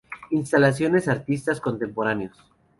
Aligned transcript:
Instalaciones 0.31 1.07
artistas 1.07 1.61
contemporáneos. 1.61 2.35